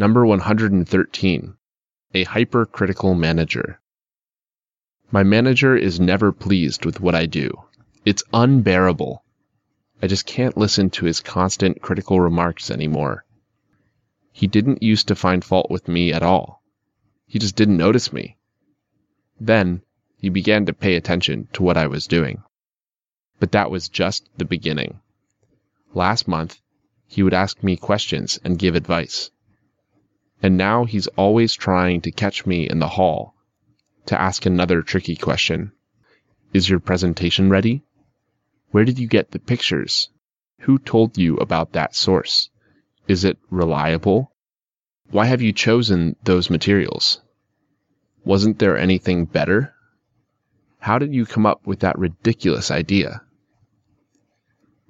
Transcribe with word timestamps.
Number 0.00 0.24
113 0.24 1.56
A 2.14 2.24
Hypercritical 2.24 3.14
Manager. 3.14 3.82
My 5.10 5.22
manager 5.22 5.76
is 5.76 6.00
never 6.00 6.32
pleased 6.32 6.86
with 6.86 7.00
what 7.00 7.14
I 7.14 7.26
do. 7.26 7.50
It's 8.06 8.22
unbearable. 8.32 9.22
I 10.00 10.06
just 10.06 10.24
can't 10.24 10.56
listen 10.56 10.88
to 10.88 11.04
his 11.04 11.20
constant 11.20 11.82
critical 11.82 12.18
remarks 12.18 12.70
anymore. 12.70 13.26
He 14.32 14.46
didn't 14.46 14.82
used 14.82 15.06
to 15.08 15.14
find 15.14 15.44
fault 15.44 15.70
with 15.70 15.86
me 15.86 16.14
at 16.14 16.22
all. 16.22 16.62
He 17.26 17.38
just 17.38 17.54
didn't 17.54 17.76
notice 17.76 18.10
me. 18.10 18.38
Then 19.38 19.82
he 20.16 20.30
began 20.30 20.64
to 20.64 20.72
pay 20.72 20.96
attention 20.96 21.48
to 21.52 21.62
what 21.62 21.76
I 21.76 21.88
was 21.88 22.06
doing. 22.06 22.42
But 23.38 23.52
that 23.52 23.70
was 23.70 23.90
just 23.90 24.30
the 24.38 24.46
beginning. 24.46 25.00
Last 25.92 26.26
month, 26.26 26.58
he 27.06 27.22
would 27.22 27.34
ask 27.34 27.62
me 27.62 27.76
questions 27.76 28.40
and 28.42 28.58
give 28.58 28.74
advice. 28.74 29.30
And 30.42 30.56
now 30.56 30.84
he's 30.84 31.06
always 31.08 31.54
trying 31.54 32.00
to 32.02 32.10
catch 32.10 32.46
me 32.46 32.68
in 32.68 32.78
the 32.78 32.88
hall 32.88 33.34
to 34.06 34.20
ask 34.20 34.46
another 34.46 34.82
tricky 34.82 35.16
question. 35.16 35.72
Is 36.52 36.68
your 36.68 36.80
presentation 36.80 37.50
ready? 37.50 37.82
Where 38.70 38.84
did 38.84 38.98
you 38.98 39.06
get 39.06 39.30
the 39.30 39.38
pictures? 39.38 40.08
Who 40.60 40.78
told 40.78 41.18
you 41.18 41.36
about 41.36 41.72
that 41.72 41.94
source? 41.94 42.50
Is 43.06 43.24
it 43.24 43.38
reliable? 43.50 44.32
Why 45.10 45.26
have 45.26 45.42
you 45.42 45.52
chosen 45.52 46.16
those 46.24 46.50
materials? 46.50 47.20
Wasn't 48.24 48.58
there 48.58 48.78
anything 48.78 49.24
better? 49.24 49.74
How 50.78 50.98
did 50.98 51.14
you 51.14 51.26
come 51.26 51.46
up 51.46 51.66
with 51.66 51.80
that 51.80 51.98
ridiculous 51.98 52.70
idea? 52.70 53.22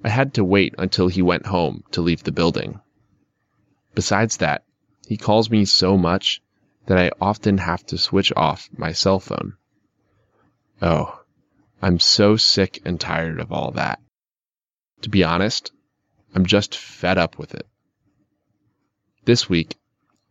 I 0.04 0.08
had 0.08 0.34
to 0.34 0.44
wait 0.44 0.74
until 0.78 1.08
he 1.08 1.22
went 1.22 1.46
home 1.46 1.84
to 1.90 2.00
leave 2.00 2.22
the 2.22 2.32
building. 2.32 2.80
Besides 3.94 4.38
that, 4.38 4.64
he 5.10 5.16
calls 5.16 5.50
me 5.50 5.64
so 5.64 5.98
much 5.98 6.40
that 6.86 6.96
I 6.96 7.10
often 7.20 7.58
have 7.58 7.84
to 7.86 7.98
switch 7.98 8.32
off 8.36 8.68
my 8.76 8.92
cell 8.92 9.18
phone. 9.18 9.56
Oh, 10.80 11.24
I'm 11.82 11.98
so 11.98 12.36
sick 12.36 12.80
and 12.84 13.00
tired 13.00 13.40
of 13.40 13.50
all 13.50 13.72
that. 13.72 14.00
To 15.02 15.08
be 15.08 15.24
honest, 15.24 15.72
I'm 16.32 16.46
just 16.46 16.76
fed 16.76 17.18
up 17.18 17.38
with 17.38 17.56
it. 17.56 17.66
This 19.24 19.48
week, 19.48 19.74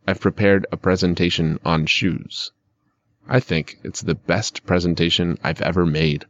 I've 0.06 0.18
prepared 0.18 0.64
a 0.72 0.78
presentation 0.78 1.58
on 1.62 1.84
shoes. 1.84 2.50
I 3.28 3.38
think 3.38 3.80
it's 3.84 4.00
the 4.00 4.14
best 4.14 4.64
presentation 4.64 5.36
I've 5.44 5.60
ever 5.60 5.84
made. 5.84 6.24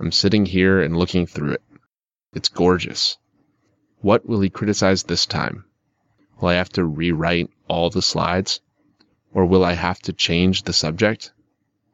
I'm 0.00 0.12
sitting 0.12 0.46
here 0.46 0.80
and 0.80 0.96
looking 0.96 1.26
through 1.26 1.52
it. 1.52 1.62
It's 2.32 2.48
gorgeous. 2.48 3.18
What 4.00 4.24
will 4.24 4.40
he 4.40 4.48
criticize 4.48 5.02
this 5.02 5.26
time? 5.26 5.66
Will 6.40 6.48
I 6.48 6.54
have 6.54 6.70
to 6.70 6.84
rewrite 6.84 7.50
all 7.68 7.90
the 7.90 8.02
slides? 8.02 8.60
Or 9.32 9.46
will 9.46 9.64
I 9.64 9.74
have 9.74 10.00
to 10.00 10.12
change 10.12 10.62
the 10.62 10.72
subject? 10.72 11.32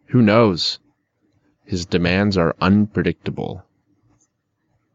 Who 0.06 0.22
knows? 0.22 0.78
His 1.64 1.86
demands 1.86 2.36
are 2.36 2.56
unpredictable. 2.60 3.64